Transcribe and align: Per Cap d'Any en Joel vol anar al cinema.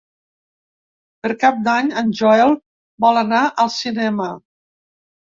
Per 1.25 1.29
Cap 1.43 1.59
d'Any 1.67 1.91
en 2.01 2.09
Joel 2.19 2.53
vol 3.05 3.19
anar 3.21 3.41
al 3.65 3.69
cinema. 3.75 4.31